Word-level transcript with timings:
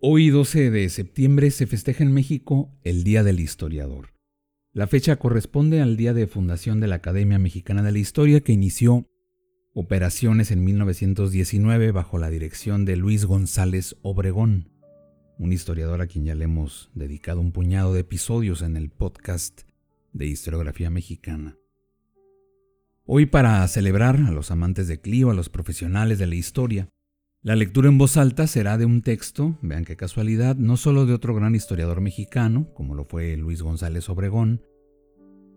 Hoy 0.00 0.30
12 0.30 0.70
de 0.70 0.88
septiembre 0.90 1.50
se 1.50 1.66
festeja 1.66 2.04
en 2.04 2.12
México 2.12 2.70
el 2.84 3.02
Día 3.02 3.24
del 3.24 3.40
Historiador. 3.40 4.14
La 4.72 4.86
fecha 4.86 5.16
corresponde 5.16 5.80
al 5.80 5.96
día 5.96 6.14
de 6.14 6.28
fundación 6.28 6.78
de 6.78 6.86
la 6.86 6.94
Academia 6.94 7.40
Mexicana 7.40 7.82
de 7.82 7.90
la 7.90 7.98
Historia 7.98 8.40
que 8.40 8.52
inició 8.52 9.10
operaciones 9.74 10.52
en 10.52 10.62
1919 10.62 11.90
bajo 11.90 12.18
la 12.18 12.30
dirección 12.30 12.84
de 12.84 12.94
Luis 12.94 13.24
González 13.24 13.96
Obregón, 14.02 14.70
un 15.36 15.52
historiador 15.52 16.00
a 16.00 16.06
quien 16.06 16.24
ya 16.24 16.36
le 16.36 16.44
hemos 16.44 16.92
dedicado 16.94 17.40
un 17.40 17.50
puñado 17.50 17.92
de 17.92 18.00
episodios 18.00 18.62
en 18.62 18.76
el 18.76 18.90
podcast 18.90 19.62
de 20.12 20.26
historiografía 20.26 20.90
mexicana. 20.90 21.56
Hoy 23.04 23.26
para 23.26 23.66
celebrar 23.66 24.14
a 24.20 24.30
los 24.30 24.52
amantes 24.52 24.86
de 24.86 25.00
Clio, 25.00 25.30
a 25.30 25.34
los 25.34 25.48
profesionales 25.48 26.20
de 26.20 26.28
la 26.28 26.36
historia, 26.36 26.88
la 27.42 27.54
lectura 27.54 27.88
en 27.88 27.98
voz 27.98 28.16
alta 28.16 28.46
será 28.46 28.78
de 28.78 28.84
un 28.84 29.02
texto, 29.02 29.58
vean 29.62 29.84
qué 29.84 29.96
casualidad, 29.96 30.56
no 30.56 30.76
solo 30.76 31.06
de 31.06 31.14
otro 31.14 31.34
gran 31.34 31.54
historiador 31.54 32.00
mexicano, 32.00 32.72
como 32.74 32.94
lo 32.94 33.04
fue 33.04 33.36
Luis 33.36 33.62
González 33.62 34.08
Obregón, 34.08 34.62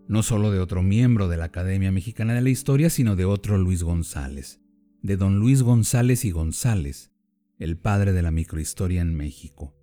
no 0.06 0.22
solo 0.22 0.50
de 0.52 0.60
otro 0.60 0.82
miembro 0.82 1.28
de 1.28 1.36
la 1.36 1.46
Academia 1.46 1.90
Mexicana 1.90 2.34
de 2.34 2.40
la 2.40 2.50
Historia, 2.50 2.88
sino 2.88 3.16
de 3.16 3.24
otro 3.24 3.58
Luis 3.58 3.82
González, 3.82 4.60
de 5.02 5.16
don 5.16 5.38
Luis 5.38 5.62
González 5.62 6.24
y 6.24 6.30
González, 6.30 7.10
el 7.58 7.76
padre 7.78 8.12
de 8.12 8.22
la 8.22 8.30
microhistoria 8.30 9.00
en 9.00 9.14
México. 9.14 9.74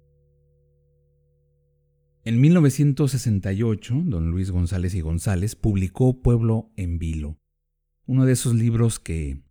En 2.23 2.39
1968, 2.39 4.03
don 4.05 4.31
Luis 4.31 4.51
González 4.51 4.93
y 4.95 5.01
González 5.01 5.55
publicó 5.55 6.21
Pueblo 6.21 6.71
en 6.75 6.97
Vilo, 6.97 7.39
uno 8.05 8.25
de 8.25 8.33
esos 8.33 8.55
libros 8.55 8.99
que, 8.99 9.41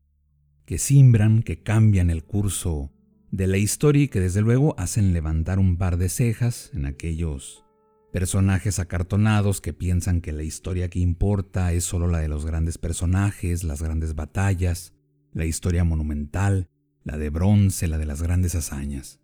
que 0.68 0.76
simbran, 0.76 1.42
que 1.42 1.62
cambian 1.62 2.10
el 2.10 2.24
curso 2.24 2.92
de 3.30 3.46
la 3.46 3.56
historia 3.56 4.02
y 4.02 4.08
que 4.08 4.20
desde 4.20 4.42
luego 4.42 4.78
hacen 4.78 5.14
levantar 5.14 5.58
un 5.58 5.78
par 5.78 5.96
de 5.96 6.10
cejas 6.10 6.70
en 6.74 6.84
aquellos 6.84 7.64
personajes 8.12 8.78
acartonados 8.78 9.62
que 9.62 9.72
piensan 9.72 10.20
que 10.20 10.30
la 10.30 10.42
historia 10.42 10.90
que 10.90 10.98
importa 10.98 11.72
es 11.72 11.84
solo 11.84 12.06
la 12.06 12.18
de 12.18 12.28
los 12.28 12.44
grandes 12.44 12.76
personajes, 12.76 13.64
las 13.64 13.80
grandes 13.80 14.14
batallas, 14.14 14.92
la 15.32 15.46
historia 15.46 15.84
monumental, 15.84 16.68
la 17.02 17.16
de 17.16 17.30
bronce, 17.30 17.88
la 17.88 17.96
de 17.96 18.04
las 18.04 18.20
grandes 18.20 18.54
hazañas. 18.54 19.20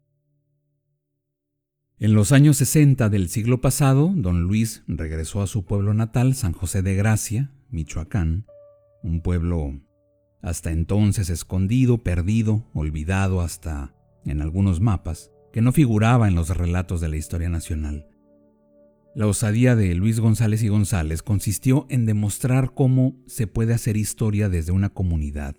En 1.98 2.15
los 2.15 2.33
años 2.33 2.56
60 2.56 3.11
del 3.11 3.28
siglo 3.28 3.61
pasado, 3.61 4.11
don 4.17 4.45
Luis 4.45 4.83
regresó 4.87 5.42
a 5.42 5.47
su 5.47 5.67
pueblo 5.67 5.92
natal, 5.92 6.34
San 6.37 6.55
José 6.55 6.81
de 6.81 6.95
Gracia, 6.95 7.53
Michoacán, 7.69 8.47
un 9.03 9.20
pueblo 9.20 9.75
hasta 10.45 10.70
entonces 10.70 11.31
escondido, 11.31 12.03
perdido, 12.03 12.64
olvidado 12.75 13.41
hasta 13.41 13.95
en 14.27 14.42
algunos 14.42 14.81
mapas, 14.81 15.31
que 15.53 15.62
no 15.62 15.73
figuraba 15.73 16.28
en 16.28 16.34
los 16.34 16.55
relatos 16.55 17.00
de 17.00 17.09
la 17.09 17.17
historia 17.17 17.49
nacional. 17.49 18.06
La 19.15 19.27
osadía 19.27 19.75
de 19.75 19.94
Luis 19.94 20.21
González 20.21 20.62
y 20.62 20.69
González 20.69 21.22
consistió 21.22 21.87
en 21.88 22.05
demostrar 22.05 22.75
cómo 22.75 23.16
se 23.27 23.47
puede 23.47 23.72
hacer 23.72 23.97
historia 23.97 24.50
desde 24.50 24.72
una 24.72 24.91
comunidad, 24.91 25.56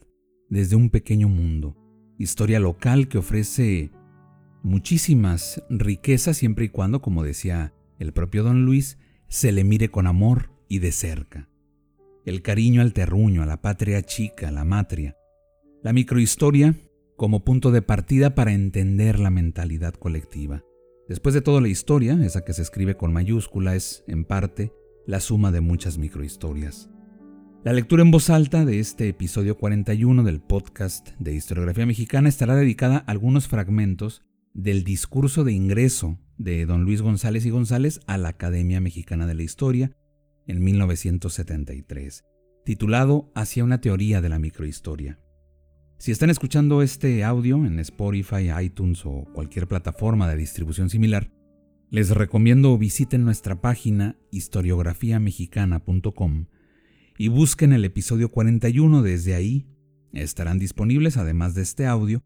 desde 0.49 0.75
un 0.75 0.91
pequeño 0.91 1.29
mundo, 1.29 1.75
historia 2.19 2.59
local 2.59 3.07
que 3.07 3.17
ofrece 3.17 3.91
muchísimas 4.61 5.63
riquezas 5.67 6.37
siempre 6.37 6.65
y 6.65 6.69
cuando, 6.69 7.01
como 7.01 7.23
decía 7.23 7.73
el 7.97 8.13
propio 8.13 8.43
don 8.43 8.65
Luis, 8.65 8.99
se 9.29 9.51
le 9.51 9.63
mire 9.63 9.89
con 9.89 10.05
amor 10.05 10.51
y 10.69 10.79
de 10.79 10.91
cerca. 10.91 11.49
El 12.25 12.41
cariño 12.41 12.81
al 12.81 12.91
terruño, 12.91 13.43
a 13.43 13.45
la 13.45 13.61
patria 13.61 14.01
chica, 14.01 14.47
a 14.47 14.51
la 14.51 14.65
matria. 14.65 15.15
La 15.83 15.93
microhistoria 15.93 16.73
como 17.15 17.45
punto 17.45 17.69
de 17.69 17.83
partida 17.83 18.33
para 18.33 18.51
entender 18.51 19.19
la 19.19 19.29
mentalidad 19.29 19.93
colectiva. 19.93 20.63
Después 21.07 21.35
de 21.35 21.41
todo, 21.41 21.61
la 21.61 21.67
historia, 21.67 22.17
esa 22.25 22.43
que 22.43 22.53
se 22.53 22.63
escribe 22.63 22.97
con 22.97 23.13
mayúscula, 23.13 23.75
es, 23.75 24.03
en 24.07 24.25
parte, 24.25 24.73
la 25.05 25.19
suma 25.19 25.51
de 25.51 25.61
muchas 25.61 25.99
microhistorias. 25.99 26.89
La 27.63 27.73
lectura 27.73 28.01
en 28.01 28.09
voz 28.09 28.31
alta 28.31 28.65
de 28.65 28.79
este 28.79 29.07
episodio 29.07 29.55
41 29.59 30.23
del 30.23 30.41
podcast 30.41 31.09
de 31.19 31.35
historiografía 31.35 31.85
mexicana 31.85 32.27
estará 32.27 32.55
dedicada 32.55 32.97
a 32.97 33.11
algunos 33.11 33.47
fragmentos 33.47 34.23
del 34.55 34.83
discurso 34.83 35.43
de 35.43 35.53
ingreso 35.53 36.17
de 36.39 36.65
don 36.65 36.85
Luis 36.85 37.03
González 37.03 37.45
y 37.45 37.51
González 37.51 37.99
a 38.07 38.17
la 38.17 38.29
Academia 38.29 38.81
Mexicana 38.81 39.27
de 39.27 39.35
la 39.35 39.43
Historia 39.43 39.95
en 40.47 40.63
1973, 40.63 42.23
titulado 42.63 43.31
Hacia 43.35 43.63
una 43.63 43.81
teoría 43.81 44.21
de 44.21 44.29
la 44.29 44.39
microhistoria. 44.39 45.19
Si 45.97 46.11
están 46.11 46.29
escuchando 46.29 46.81
este 46.81 47.23
audio 47.23 47.65
en 47.65 47.79
Spotify, 47.79 48.49
iTunes 48.61 49.05
o 49.05 49.23
cualquier 49.33 49.65
plataforma 49.67 50.29
de 50.29 50.35
distribución 50.35 50.89
similar, 50.89 51.31
les 51.89 52.09
recomiendo 52.09 52.77
visiten 52.77 53.23
nuestra 53.23 53.61
página 53.61 54.17
historiografiamexicana.com 54.31 56.47
y 57.17 57.29
busquen 57.29 57.71
el 57.71 57.85
episodio 57.85 58.29
41 58.29 59.01
desde 59.01 59.35
ahí. 59.35 59.67
Estarán 60.11 60.59
disponibles, 60.59 61.15
además 61.17 61.55
de 61.55 61.61
este 61.61 61.85
audio, 61.85 62.23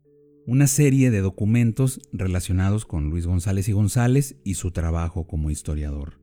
una 0.47 0.65
serie 0.65 1.11
de 1.11 1.21
documentos 1.21 2.01
relacionados 2.11 2.85
con 2.85 3.09
Luis 3.09 3.27
González 3.27 3.69
y 3.69 3.73
González 3.73 4.37
y 4.43 4.55
su 4.55 4.71
trabajo 4.71 5.27
como 5.27 5.51
historiador. 5.51 6.19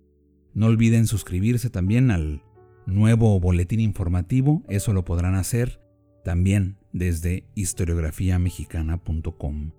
No 0.57 0.67
olviden 0.69 1.07
suscribirse 1.07 1.69
también 1.69 2.11
al 2.11 2.43
nuevo 2.87 3.39
boletín 3.39 3.79
informativo, 3.79 4.65
eso 4.71 4.95
lo 4.95 5.05
podrán 5.05 5.35
hacer 5.35 5.83
también 6.25 6.79
desde 6.95 7.45
historiografiamexicana.com. 7.55 9.73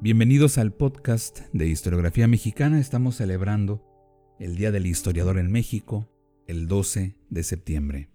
Bienvenidos 0.00 0.58
al 0.58 0.72
podcast 0.72 1.42
de 1.52 1.68
Historiografía 1.68 2.26
Mexicana, 2.26 2.80
estamos 2.80 3.14
celebrando 3.14 3.84
el 4.40 4.56
Día 4.56 4.72
del 4.72 4.86
Historiador 4.86 5.38
en 5.38 5.52
México, 5.52 6.10
el 6.48 6.66
12 6.66 7.14
de 7.30 7.42
septiembre. 7.44 8.10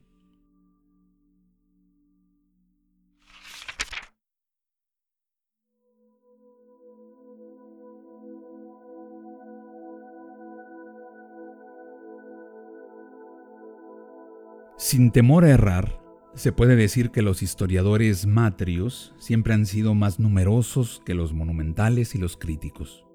Sin 14.92 15.12
temor 15.12 15.46
a 15.46 15.52
errar, 15.52 16.02
se 16.36 16.52
puede 16.52 16.76
decir 16.76 17.12
que 17.12 17.22
los 17.22 17.42
historiadores 17.42 18.28
matrios 18.28 19.16
siempre 19.20 19.54
han 19.54 19.66
sido 19.66 19.96
más 19.96 20.20
numerosos 20.20 21.02
que 21.06 21.14
los 21.14 21.32
monumentales 21.32 22.14
y 22.14 22.18
los 22.18 22.36
críticos. 22.36 23.06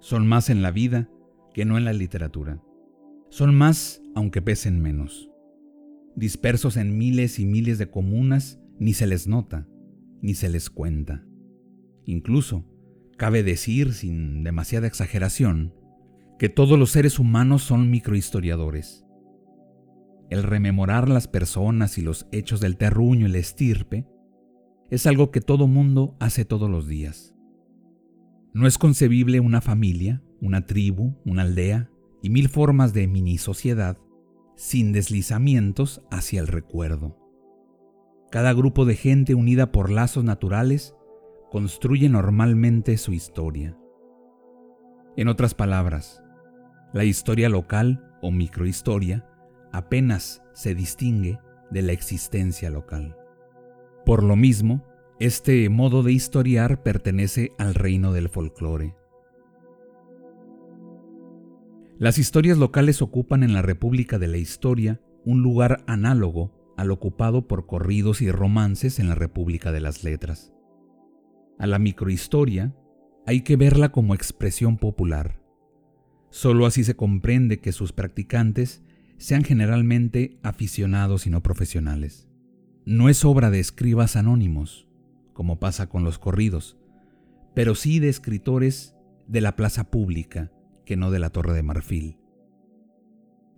Son 0.00 0.26
más 0.26 0.50
en 0.50 0.60
la 0.60 0.70
vida 0.70 1.08
que 1.54 1.64
no 1.64 1.78
en 1.78 1.86
la 1.86 1.94
literatura. 1.94 2.62
Son 3.30 3.54
más 3.54 4.02
aunque 4.14 4.42
pesen 4.42 4.82
menos. 4.82 5.30
Dispersos 6.14 6.76
en 6.76 6.98
miles 6.98 7.38
y 7.38 7.46
miles 7.46 7.78
de 7.78 7.88
comunas, 7.88 8.60
ni 8.78 8.92
se 8.92 9.06
les 9.06 9.26
nota, 9.26 9.66
ni 10.20 10.34
se 10.34 10.50
les 10.50 10.68
cuenta. 10.68 11.24
Incluso, 12.04 12.66
cabe 13.16 13.42
decir 13.44 13.94
sin 13.94 14.44
demasiada 14.44 14.88
exageración, 14.88 15.72
que 16.38 16.50
todos 16.50 16.78
los 16.78 16.90
seres 16.90 17.18
humanos 17.18 17.62
son 17.62 17.90
microhistoriadores 17.90 19.03
el 20.34 20.42
rememorar 20.42 21.08
las 21.08 21.28
personas 21.28 21.96
y 21.96 22.02
los 22.02 22.26
hechos 22.32 22.60
del 22.60 22.76
terruño 22.76 23.28
y 23.28 23.30
la 23.30 23.38
estirpe, 23.38 24.04
es 24.90 25.06
algo 25.06 25.30
que 25.30 25.40
todo 25.40 25.68
mundo 25.68 26.16
hace 26.18 26.44
todos 26.44 26.68
los 26.68 26.88
días. 26.88 27.36
No 28.52 28.66
es 28.66 28.76
concebible 28.76 29.38
una 29.38 29.60
familia, 29.60 30.22
una 30.40 30.66
tribu, 30.66 31.14
una 31.24 31.42
aldea 31.42 31.88
y 32.20 32.30
mil 32.30 32.48
formas 32.48 32.92
de 32.92 33.06
mini 33.06 33.38
sociedad 33.38 33.96
sin 34.56 34.92
deslizamientos 34.92 36.02
hacia 36.10 36.40
el 36.40 36.48
recuerdo. 36.48 37.16
Cada 38.32 38.52
grupo 38.52 38.84
de 38.84 38.96
gente 38.96 39.36
unida 39.36 39.70
por 39.70 39.88
lazos 39.88 40.24
naturales 40.24 40.96
construye 41.52 42.08
normalmente 42.08 42.96
su 42.98 43.12
historia. 43.12 43.78
En 45.16 45.28
otras 45.28 45.54
palabras, 45.54 46.24
la 46.92 47.04
historia 47.04 47.48
local 47.48 48.16
o 48.20 48.32
microhistoria 48.32 49.28
apenas 49.74 50.40
se 50.52 50.76
distingue 50.76 51.40
de 51.70 51.82
la 51.82 51.92
existencia 51.92 52.70
local. 52.70 53.16
Por 54.06 54.22
lo 54.22 54.36
mismo, 54.36 54.84
este 55.18 55.68
modo 55.68 56.04
de 56.04 56.12
historiar 56.12 56.84
pertenece 56.84 57.52
al 57.58 57.74
reino 57.74 58.12
del 58.12 58.28
folclore. 58.28 58.94
Las 61.98 62.18
historias 62.18 62.56
locales 62.56 63.02
ocupan 63.02 63.42
en 63.42 63.52
la 63.52 63.62
República 63.62 64.18
de 64.20 64.28
la 64.28 64.36
Historia 64.36 65.00
un 65.24 65.42
lugar 65.42 65.82
análogo 65.88 66.74
al 66.76 66.92
ocupado 66.92 67.48
por 67.48 67.66
corridos 67.66 68.22
y 68.22 68.30
romances 68.30 69.00
en 69.00 69.08
la 69.08 69.16
República 69.16 69.72
de 69.72 69.80
las 69.80 70.04
Letras. 70.04 70.52
A 71.58 71.66
la 71.66 71.80
microhistoria 71.80 72.76
hay 73.26 73.40
que 73.40 73.56
verla 73.56 73.90
como 73.90 74.14
expresión 74.14 74.76
popular. 74.76 75.40
Solo 76.30 76.66
así 76.66 76.84
se 76.84 76.94
comprende 76.94 77.60
que 77.60 77.72
sus 77.72 77.92
practicantes 77.92 78.84
sean 79.18 79.44
generalmente 79.44 80.38
aficionados 80.42 81.26
y 81.26 81.30
no 81.30 81.42
profesionales. 81.42 82.28
No 82.84 83.08
es 83.08 83.24
obra 83.24 83.50
de 83.50 83.60
escribas 83.60 84.16
anónimos, 84.16 84.86
como 85.32 85.58
pasa 85.58 85.88
con 85.88 86.04
los 86.04 86.18
corridos, 86.18 86.76
pero 87.54 87.74
sí 87.74 87.98
de 87.98 88.08
escritores 88.08 88.94
de 89.26 89.40
la 89.40 89.56
plaza 89.56 89.90
pública, 89.90 90.52
que 90.84 90.96
no 90.96 91.10
de 91.10 91.18
la 91.18 91.30
Torre 91.30 91.54
de 91.54 91.62
Marfil. 91.62 92.18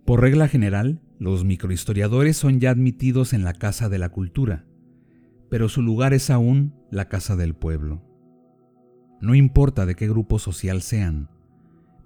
Por 0.05 0.21
regla 0.21 0.47
general, 0.47 1.01
los 1.19 1.43
microhistoriadores 1.43 2.37
son 2.37 2.59
ya 2.59 2.69
admitidos 2.69 3.33
en 3.33 3.43
la 3.43 3.53
Casa 3.53 3.89
de 3.89 3.97
la 3.97 4.09
Cultura, 4.09 4.65
pero 5.49 5.67
su 5.67 5.81
lugar 5.81 6.13
es 6.13 6.29
aún 6.29 6.73
la 6.91 7.09
Casa 7.09 7.35
del 7.35 7.55
Pueblo. 7.55 8.03
No 9.19 9.35
importa 9.35 9.85
de 9.85 9.95
qué 9.95 10.07
grupo 10.07 10.39
social 10.39 10.81
sean, 10.81 11.29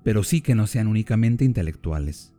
pero 0.04 0.24
sí 0.24 0.42
que 0.42 0.56
no 0.56 0.66
sean 0.66 0.88
únicamente 0.88 1.46
intelectuales. 1.46 2.34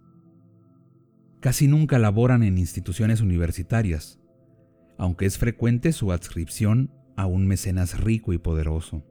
Casi 1.43 1.67
nunca 1.67 1.99
laboran 1.99 2.45
en 2.45 2.57
instituciones 2.57 3.21
universitarias, 3.21 4.21
aunque 4.97 5.27
es 5.27 5.39
frecuente 5.39 5.91
su 5.91 6.13
adscripción 6.13 6.93
a 7.17 7.27
un 7.27 7.49
mecenas 7.49 7.99
rico 7.99 8.33
y 8.33 8.39
poderoso. 8.39 9.05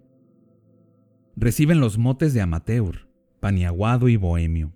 Reciben 1.35 1.81
los 1.81 1.97
motes 1.97 2.33
de 2.33 2.39
amateur, 2.39 3.09
paniaguado 3.41 4.07
y 4.07 4.15
bohemio. 4.15 4.71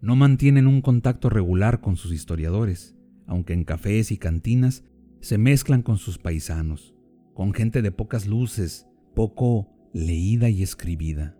No 0.00 0.16
mantienen 0.16 0.66
un 0.66 0.80
contacto 0.80 1.28
regular 1.28 1.82
con 1.82 1.96
sus 1.96 2.12
historiadores, 2.12 2.96
aunque 3.26 3.52
en 3.52 3.64
cafés 3.64 4.10
y 4.10 4.16
cantinas 4.16 4.84
se 5.20 5.36
mezclan 5.36 5.82
con 5.82 5.98
sus 5.98 6.16
paisanos, 6.16 6.94
con 7.34 7.52
gente 7.52 7.82
de 7.82 7.92
pocas 7.92 8.26
luces, 8.26 8.86
poco 9.14 9.68
leída 9.92 10.48
y 10.48 10.62
escribida. 10.62 11.36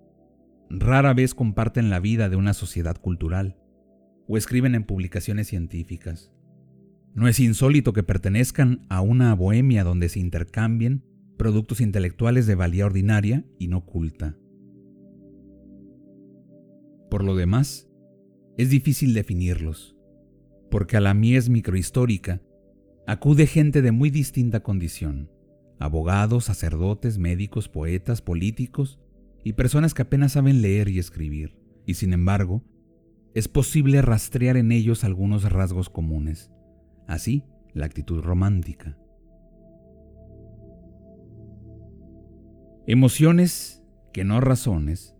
Rara 0.68 1.14
vez 1.14 1.34
comparten 1.34 1.88
la 1.88 1.98
vida 1.98 2.28
de 2.28 2.36
una 2.36 2.52
sociedad 2.52 2.98
cultural 2.98 3.56
o 4.26 4.36
escriben 4.36 4.74
en 4.74 4.84
publicaciones 4.84 5.48
científicas. 5.48 6.32
No 7.14 7.28
es 7.28 7.38
insólito 7.38 7.92
que 7.92 8.02
pertenezcan 8.02 8.86
a 8.88 9.00
una 9.00 9.34
bohemia 9.34 9.84
donde 9.84 10.08
se 10.08 10.20
intercambien 10.20 11.04
productos 11.36 11.80
intelectuales 11.80 12.46
de 12.46 12.54
valía 12.54 12.86
ordinaria 12.86 13.44
y 13.58 13.68
no 13.68 13.84
culta. 13.84 14.36
Por 17.10 17.22
lo 17.22 17.36
demás, 17.36 17.88
es 18.56 18.70
difícil 18.70 19.14
definirlos, 19.14 19.96
porque 20.70 20.96
a 20.96 21.00
la 21.00 21.14
mies 21.14 21.48
microhistórica 21.48 22.40
acude 23.06 23.46
gente 23.46 23.82
de 23.82 23.92
muy 23.92 24.10
distinta 24.10 24.60
condición, 24.60 25.30
abogados, 25.78 26.46
sacerdotes, 26.46 27.18
médicos, 27.18 27.68
poetas, 27.68 28.22
políticos 28.22 28.98
y 29.44 29.52
personas 29.52 29.94
que 29.94 30.02
apenas 30.02 30.32
saben 30.32 30.62
leer 30.62 30.88
y 30.88 30.98
escribir, 30.98 31.56
y 31.86 31.94
sin 31.94 32.12
embargo, 32.12 32.64
es 33.34 33.48
posible 33.48 34.00
rastrear 34.00 34.56
en 34.56 34.72
ellos 34.72 35.04
algunos 35.04 35.50
rasgos 35.50 35.90
comunes, 35.90 36.52
así 37.08 37.44
la 37.72 37.86
actitud 37.86 38.22
romántica. 38.22 38.96
Emociones 42.86 43.82
que 44.12 44.24
no 44.24 44.40
razones 44.40 45.16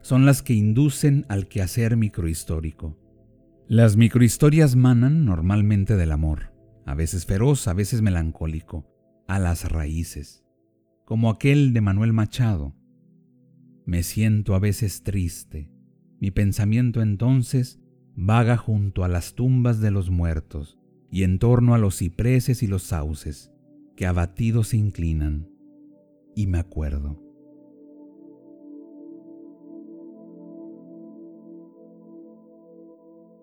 son 0.00 0.26
las 0.26 0.42
que 0.42 0.54
inducen 0.54 1.24
al 1.28 1.46
quehacer 1.46 1.96
microhistórico. 1.96 2.98
Las 3.68 3.96
microhistorias 3.96 4.74
manan 4.74 5.24
normalmente 5.24 5.96
del 5.96 6.10
amor, 6.10 6.52
a 6.84 6.94
veces 6.94 7.24
feroz, 7.24 7.68
a 7.68 7.74
veces 7.74 8.02
melancólico, 8.02 8.86
a 9.28 9.38
las 9.38 9.70
raíces, 9.70 10.44
como 11.04 11.30
aquel 11.30 11.72
de 11.72 11.80
Manuel 11.80 12.12
Machado. 12.12 12.74
Me 13.86 14.02
siento 14.02 14.54
a 14.54 14.58
veces 14.58 15.02
triste, 15.02 15.71
mi 16.22 16.30
pensamiento 16.30 17.02
entonces 17.02 17.80
vaga 18.14 18.56
junto 18.56 19.02
a 19.02 19.08
las 19.08 19.34
tumbas 19.34 19.80
de 19.80 19.90
los 19.90 20.08
muertos 20.08 20.78
y 21.10 21.24
en 21.24 21.40
torno 21.40 21.74
a 21.74 21.78
los 21.78 21.98
cipreses 21.98 22.62
y 22.62 22.68
los 22.68 22.84
sauces, 22.84 23.52
que 23.96 24.06
abatidos 24.06 24.68
se 24.68 24.76
inclinan, 24.76 25.48
y 26.36 26.46
me 26.46 26.60
acuerdo. 26.60 27.20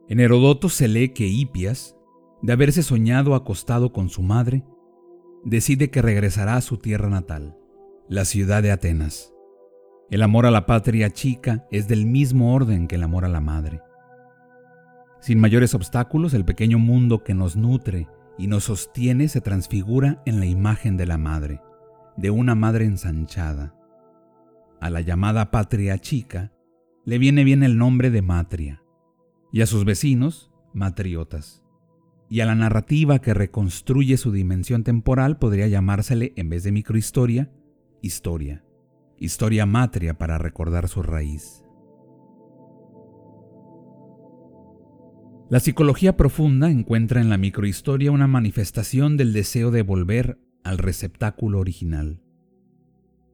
En 0.07 0.21
Herodoto 0.21 0.69
se 0.69 0.87
lee 0.87 1.09
que 1.09 1.27
Hipias, 1.27 1.97
de 2.41 2.53
haberse 2.53 2.81
soñado 2.81 3.35
acostado 3.35 3.91
con 3.91 4.07
su 4.07 4.21
madre, 4.21 4.63
decide 5.43 5.91
que 5.91 6.01
regresará 6.01 6.55
a 6.55 6.61
su 6.61 6.77
tierra 6.77 7.09
natal, 7.09 7.57
la 8.07 8.23
ciudad 8.23 8.63
de 8.63 8.71
Atenas. 8.71 9.33
El 10.11 10.23
amor 10.23 10.47
a 10.47 10.51
la 10.51 10.65
patria 10.65 11.11
chica 11.11 11.67
es 11.69 11.87
del 11.87 12.07
mismo 12.07 12.55
orden 12.55 12.87
que 12.87 12.95
el 12.95 13.03
amor 13.03 13.25
a 13.25 13.29
la 13.29 13.41
madre. 13.41 13.81
Sin 15.19 15.39
mayores 15.39 15.75
obstáculos, 15.75 16.33
el 16.33 16.45
pequeño 16.45 16.79
mundo 16.79 17.23
que 17.23 17.35
nos 17.35 17.55
nutre 17.55 18.07
y 18.35 18.47
nos 18.47 18.63
sostiene 18.63 19.27
se 19.27 19.39
transfigura 19.39 20.23
en 20.25 20.39
la 20.39 20.47
imagen 20.47 20.97
de 20.97 21.05
la 21.05 21.19
madre, 21.19 21.61
de 22.17 22.31
una 22.31 22.55
madre 22.55 22.85
ensanchada. 22.85 23.75
A 24.81 24.89
la 24.89 25.01
llamada 25.01 25.51
patria 25.51 25.99
chica 25.99 26.53
le 27.05 27.19
viene 27.19 27.43
bien 27.43 27.61
el 27.61 27.77
nombre 27.77 28.09
de 28.09 28.23
matria, 28.23 28.81
y 29.51 29.61
a 29.61 29.67
sus 29.67 29.85
vecinos, 29.85 30.51
matriotas. 30.73 31.63
Y 32.29 32.39
a 32.39 32.47
la 32.47 32.55
narrativa 32.55 33.19
que 33.19 33.35
reconstruye 33.35 34.17
su 34.17 34.31
dimensión 34.31 34.83
temporal 34.83 35.37
podría 35.37 35.67
llamársele, 35.67 36.33
en 36.35 36.49
vez 36.49 36.63
de 36.63 36.71
microhistoria, 36.71 37.51
historia. 38.01 38.63
Historia 39.21 39.65
matria 39.65 40.17
para 40.17 40.37
recordar 40.37 40.87
su 40.87 41.03
raíz. 41.03 41.65
La 45.49 45.59
psicología 45.59 46.15
profunda 46.15 46.69
encuentra 46.69 47.19
en 47.19 47.29
la 47.29 47.37
microhistoria 47.37 48.11
una 48.11 48.27
manifestación 48.27 49.17
del 49.17 49.33
deseo 49.33 49.71
de 49.71 49.81
volver 49.81 50.39
al 50.63 50.77
receptáculo 50.77 51.59
original. 51.59 52.21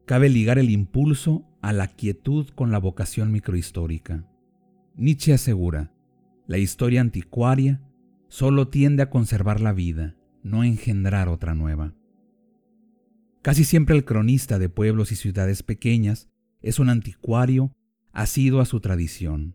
Cabe 0.06 0.28
ligar 0.28 0.58
el 0.58 0.70
impulso 0.70 1.44
a 1.62 1.72
la 1.72 1.86
quietud 1.86 2.48
con 2.48 2.72
la 2.72 2.78
vocación 2.78 3.30
microhistórica. 3.30 4.24
Nietzsche 4.96 5.34
asegura, 5.34 5.92
la 6.48 6.58
historia 6.58 7.00
anticuaria 7.00 7.80
solo 8.28 8.68
tiende 8.68 9.04
a 9.04 9.10
conservar 9.10 9.60
la 9.60 9.72
vida, 9.72 10.16
no 10.42 10.62
a 10.62 10.66
engendrar 10.66 11.28
otra 11.28 11.54
nueva. 11.54 11.94
Casi 13.46 13.62
siempre 13.62 13.94
el 13.94 14.04
cronista 14.04 14.58
de 14.58 14.68
pueblos 14.68 15.12
y 15.12 15.14
ciudades 15.14 15.62
pequeñas 15.62 16.28
es 16.62 16.80
un 16.80 16.88
anticuario 16.88 17.76
asido 18.10 18.60
a 18.60 18.64
su 18.64 18.80
tradición, 18.80 19.54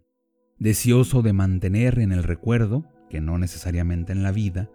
deseoso 0.57 1.21
de 1.21 1.33
mantener 1.33 1.99
en 1.99 2.13
el 2.13 2.23
recuerdo, 2.23 2.85
que 3.09 3.19
no 3.19 3.37
necesariamente 3.37 4.13
en 4.13 4.23
la 4.23 4.31
vida, 4.31 4.71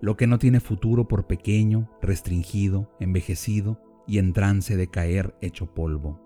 lo 0.00 0.16
que 0.16 0.26
no 0.26 0.40
tiene 0.40 0.58
futuro 0.58 1.06
por 1.06 1.28
pequeño, 1.28 1.96
restringido, 2.02 2.90
envejecido 2.98 3.80
y 4.08 4.18
en 4.18 4.32
trance 4.32 4.76
de 4.76 4.88
caer 4.88 5.36
hecho 5.40 5.72
polvo. 5.72 6.20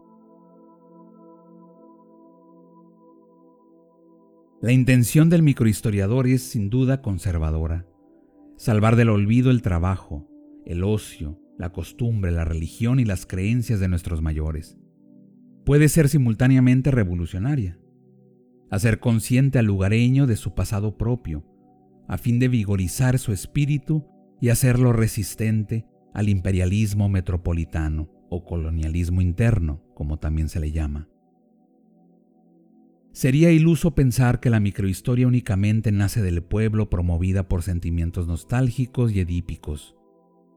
La 4.63 4.73
intención 4.73 5.29
del 5.29 5.43
microhistoriador 5.43 6.27
es 6.27 6.43
sin 6.43 6.71
duda 6.71 7.03
conservadora. 7.03 7.87
Salvar 8.57 8.97
del 8.97 9.11
olvido 9.11 9.51
el 9.51 9.61
trabajo, 9.61 10.27
el 10.65 10.85
ocio, 10.85 11.44
la 11.59 11.71
costumbre, 11.71 12.33
la 12.33 12.45
religión 12.45 13.01
y 13.01 13.05
las 13.05 13.27
creencias 13.27 13.81
de 13.81 13.89
nuestros 13.89 14.23
mayores. 14.23 14.77
Puede 15.65 15.89
ser 15.89 16.09
simultáneamente 16.09 16.91
revolucionaria. 16.91 17.79
Hacer 18.71 18.99
consciente 19.01 19.59
al 19.59 19.67
lugareño 19.67 20.27
de 20.27 20.37
su 20.37 20.55
pasado 20.55 20.97
propio, 20.97 21.45
a 22.09 22.19
fin 22.19 22.39
de 22.39 22.49
vigorizar 22.49 23.19
su 23.19 23.33
espíritu 23.33 24.07
y 24.41 24.51
hacerlo 24.51 24.93
resistente 24.93 25.87
al 26.13 26.29
imperialismo 26.29 27.09
metropolitano 27.09 28.11
o 28.31 28.45
colonialismo 28.45 29.21
interno, 29.21 29.83
como 29.95 30.19
también 30.19 30.49
se 30.49 30.61
le 30.61 30.73
llama. 30.73 31.09
Sería 33.13 33.53
iluso 33.53 33.95
pensar 33.95 34.41
que 34.41 34.51
la 34.51 34.59
microhistoria 34.59 35.29
únicamente 35.29 35.93
nace 35.93 36.21
del 36.21 36.43
pueblo 36.43 36.91
promovida 36.91 37.49
por 37.49 37.63
sentimientos 37.63 38.27
nostálgicos 38.27 39.13
y 39.13 39.21
edípicos, 39.21 39.95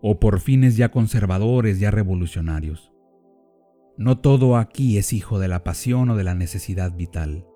o 0.02 0.20
por 0.20 0.40
fines 0.40 0.78
ya 0.78 0.90
conservadores, 0.90 1.80
ya 1.80 1.92
revolucionarios. 1.92 2.92
No 3.98 4.20
todo 4.20 4.58
aquí 4.58 4.98
es 4.98 5.14
hijo 5.14 5.40
de 5.40 5.48
la 5.48 5.64
pasión 5.64 6.10
o 6.10 6.16
de 6.16 6.24
la 6.24 6.36
necesidad 6.36 6.96
vital. 6.96 7.48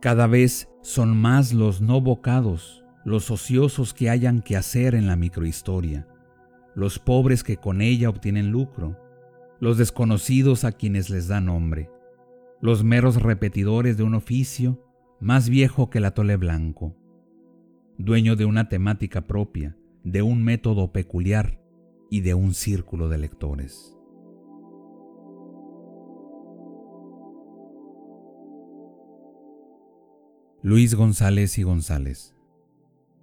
Cada 0.00 0.26
vez 0.26 0.68
son 0.82 1.16
más 1.16 1.52
los 1.52 1.80
no 1.80 2.00
vocados 2.00 2.82
los 3.04 3.30
ociosos 3.30 3.94
que 3.94 4.10
hayan 4.10 4.42
que 4.42 4.56
hacer 4.56 4.94
en 4.94 5.06
la 5.06 5.16
microhistoria, 5.16 6.06
los 6.74 6.98
pobres 6.98 7.42
que 7.42 7.56
con 7.56 7.80
ella 7.80 8.08
obtienen 8.08 8.50
lucro, 8.50 8.98
los 9.60 9.78
desconocidos 9.78 10.64
a 10.64 10.72
quienes 10.72 11.10
les 11.10 11.28
da 11.28 11.40
nombre, 11.40 11.90
los 12.60 12.84
meros 12.84 13.20
repetidores 13.20 13.96
de 13.96 14.04
un 14.04 14.14
oficio 14.14 14.84
más 15.20 15.48
viejo 15.48 15.90
que 15.90 15.98
el 15.98 16.04
atole 16.04 16.36
blanco, 16.36 16.96
dueño 17.98 18.36
de 18.36 18.44
una 18.44 18.68
temática 18.68 19.26
propia, 19.26 19.76
de 20.04 20.22
un 20.22 20.42
método 20.42 20.92
peculiar 20.92 21.60
y 22.10 22.20
de 22.20 22.34
un 22.34 22.54
círculo 22.54 23.08
de 23.08 23.18
lectores. 23.18 23.96
Luis 30.62 30.94
González 30.94 31.58
y 31.58 31.64
González. 31.64 32.36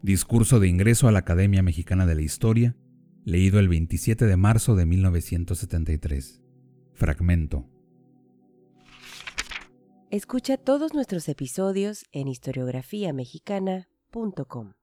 Discurso 0.01 0.59
de 0.59 0.67
ingreso 0.67 1.07
a 1.07 1.11
la 1.11 1.19
Academia 1.19 1.63
Mexicana 1.63 2.05
de 2.05 2.15
la 2.15 2.21
Historia, 2.21 2.75
leído 3.23 3.59
el 3.59 3.69
27 3.69 4.25
de 4.25 4.35
marzo 4.35 4.75
de 4.75 4.85
1973. 4.85 6.41
Fragmento. 6.93 7.65
Escucha 10.11 10.57
todos 10.57 10.93
nuestros 10.93 11.29
episodios 11.29 12.03
en 12.11 12.27
historiografiamexicana.com. 12.27 14.73